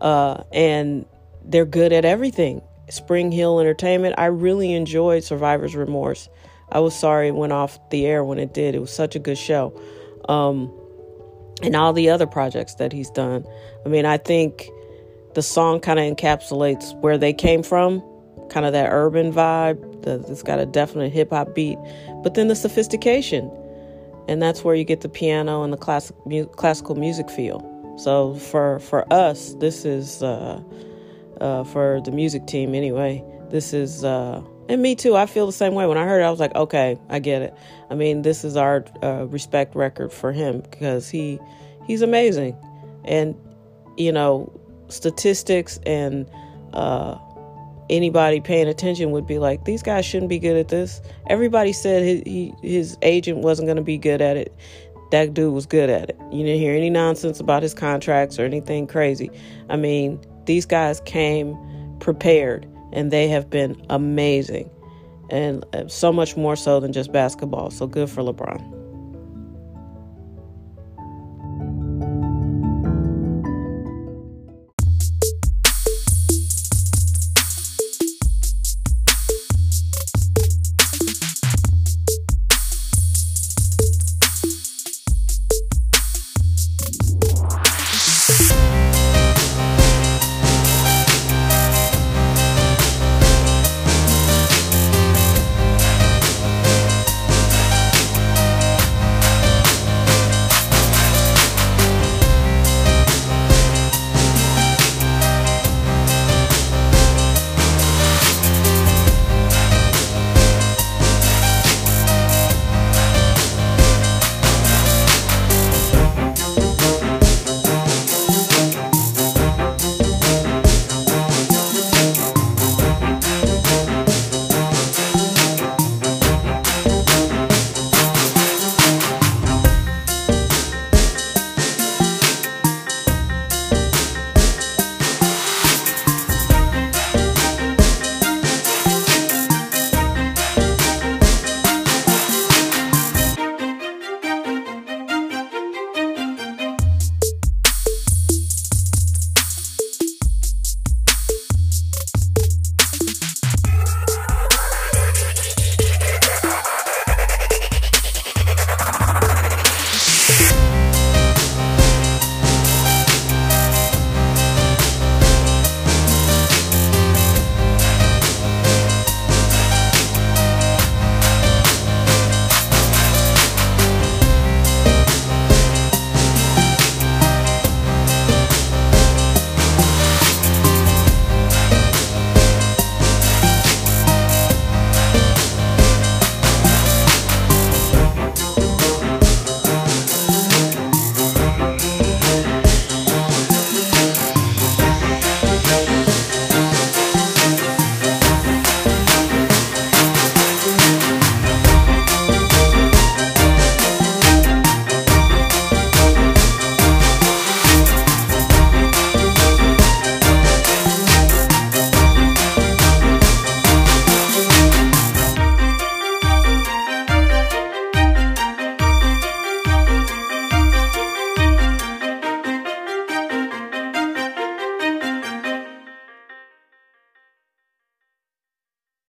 Uh, 0.00 0.42
and 0.52 1.06
they're 1.44 1.64
good 1.64 1.92
at 1.92 2.04
everything. 2.04 2.62
Spring 2.88 3.32
Hill 3.32 3.60
Entertainment, 3.60 4.16
I 4.18 4.26
really 4.26 4.72
enjoyed 4.72 5.24
Survivor's 5.24 5.74
Remorse. 5.74 6.28
I 6.70 6.80
was 6.80 6.94
sorry 6.98 7.28
it 7.28 7.34
went 7.34 7.52
off 7.52 7.78
the 7.90 8.06
air 8.06 8.24
when 8.24 8.38
it 8.38 8.54
did. 8.54 8.74
It 8.74 8.80
was 8.80 8.92
such 8.92 9.14
a 9.14 9.18
good 9.18 9.38
show. 9.38 9.78
Um, 10.28 10.72
and 11.62 11.76
all 11.76 11.92
the 11.92 12.10
other 12.10 12.26
projects 12.26 12.74
that 12.76 12.92
he's 12.92 13.10
done. 13.10 13.44
I 13.84 13.88
mean, 13.88 14.04
I 14.04 14.16
think 14.18 14.68
the 15.34 15.42
song 15.42 15.80
kind 15.80 15.98
of 15.98 16.04
encapsulates 16.04 16.98
where 17.00 17.18
they 17.18 17.32
came 17.32 17.62
from, 17.62 18.02
kind 18.50 18.66
of 18.66 18.72
that 18.72 18.88
urban 18.90 19.32
vibe. 19.32 19.80
The, 20.02 20.24
it's 20.28 20.42
got 20.42 20.58
a 20.58 20.66
definite 20.66 21.12
hip 21.12 21.30
hop 21.30 21.54
beat, 21.54 21.78
but 22.22 22.34
then 22.34 22.48
the 22.48 22.56
sophistication, 22.56 23.50
and 24.28 24.42
that's 24.42 24.64
where 24.64 24.74
you 24.74 24.84
get 24.84 25.00
the 25.00 25.08
piano 25.08 25.62
and 25.62 25.72
the 25.72 25.76
classic 25.76 26.16
mu- 26.26 26.46
classical 26.46 26.94
music 26.94 27.30
feel. 27.30 27.68
So 27.98 28.34
for 28.34 28.78
for 28.80 29.10
us, 29.12 29.54
this 29.54 29.84
is 29.84 30.22
uh, 30.22 30.60
uh, 31.40 31.64
for 31.64 32.00
the 32.04 32.10
music 32.10 32.46
team 32.46 32.74
anyway. 32.74 33.24
This 33.50 33.72
is 33.72 34.04
uh, 34.04 34.42
and 34.68 34.80
me 34.80 34.94
too. 34.94 35.16
I 35.16 35.26
feel 35.26 35.46
the 35.46 35.52
same 35.52 35.74
way. 35.74 35.86
When 35.86 35.98
I 35.98 36.04
heard 36.04 36.20
it, 36.20 36.24
I 36.24 36.30
was 36.30 36.40
like, 36.40 36.54
okay, 36.54 36.98
I 37.08 37.18
get 37.18 37.42
it. 37.42 37.54
I 37.90 37.94
mean, 37.94 38.22
this 38.22 38.44
is 38.44 38.56
our 38.56 38.84
uh, 39.02 39.26
respect 39.26 39.74
record 39.74 40.12
for 40.12 40.32
him 40.32 40.60
because 40.60 41.10
he 41.10 41.38
he's 41.86 42.02
amazing, 42.02 42.56
and 43.04 43.34
you 43.96 44.12
know, 44.12 44.50
statistics 44.88 45.78
and 45.84 46.30
uh, 46.72 47.18
anybody 47.92 48.40
paying 48.40 48.66
attention 48.66 49.10
would 49.10 49.26
be 49.26 49.38
like, 49.38 49.64
these 49.64 49.82
guys 49.82 50.04
shouldn't 50.04 50.30
be 50.30 50.38
good 50.38 50.56
at 50.56 50.68
this. 50.68 51.00
Everybody 51.28 51.72
said 51.72 52.02
his, 52.02 52.22
he, 52.24 52.54
his 52.62 52.96
agent 53.02 53.38
wasn't 53.38 53.66
going 53.66 53.76
to 53.76 53.82
be 53.82 53.98
good 53.98 54.20
at 54.20 54.36
it. 54.36 54.52
That 55.10 55.34
dude 55.34 55.52
was 55.52 55.66
good 55.66 55.90
at 55.90 56.08
it. 56.08 56.16
You 56.32 56.42
didn't 56.44 56.58
hear 56.58 56.74
any 56.74 56.88
nonsense 56.88 57.38
about 57.38 57.62
his 57.62 57.74
contracts 57.74 58.38
or 58.38 58.46
anything 58.46 58.86
crazy. 58.86 59.30
I 59.68 59.76
mean, 59.76 60.18
these 60.46 60.64
guys 60.64 61.02
came 61.02 61.56
prepared 62.00 62.66
and 62.92 63.10
they 63.10 63.28
have 63.28 63.50
been 63.50 63.80
amazing 63.90 64.70
and 65.30 65.64
uh, 65.74 65.86
so 65.86 66.12
much 66.12 66.36
more 66.36 66.56
so 66.56 66.80
than 66.80 66.92
just 66.92 67.12
basketball. 67.12 67.70
So 67.70 67.86
good 67.86 68.08
for 68.08 68.22
LeBron. 68.22 68.81